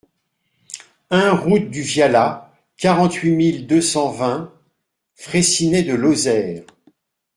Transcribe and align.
un 1.11 1.33
route 1.33 1.69
du 1.69 1.83
Viala, 1.83 2.51
quarante-huit 2.75 3.29
mille 3.35 3.67
deux 3.67 3.81
cent 3.83 4.09
vingt 4.11 4.51
Fraissinet-de-Lozère 5.13 6.63